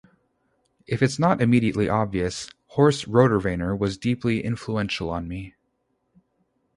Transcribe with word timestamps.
If 0.87 1.03
it's 1.03 1.19
not 1.19 1.43
immediately 1.43 1.87
obvious: 1.87 2.49
"Horse 2.69 3.05
Rotorvator" 3.05 3.77
was 3.77 3.99
deeply 3.99 4.43
influential 4.43 5.11
on 5.11 5.27
me. 5.27 5.53